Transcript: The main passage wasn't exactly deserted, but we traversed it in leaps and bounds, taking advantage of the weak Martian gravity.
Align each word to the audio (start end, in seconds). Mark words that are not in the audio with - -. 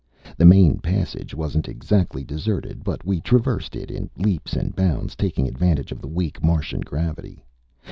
The 0.35 0.45
main 0.47 0.79
passage 0.79 1.35
wasn't 1.35 1.67
exactly 1.69 2.23
deserted, 2.23 2.83
but 2.83 3.05
we 3.05 3.21
traversed 3.21 3.75
it 3.75 3.91
in 3.91 4.09
leaps 4.17 4.53
and 4.53 4.75
bounds, 4.75 5.15
taking 5.15 5.47
advantage 5.47 5.91
of 5.91 6.01
the 6.01 6.07
weak 6.07 6.43
Martian 6.43 6.79
gravity. 6.81 7.45